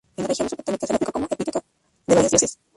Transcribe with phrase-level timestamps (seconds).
[0.17, 1.63] En la religión mesopotámica se le aplicó como epíteto a
[2.07, 2.57] varios dioses.